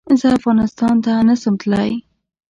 [0.19, 1.91] زه افغانستان ته نه سم تلی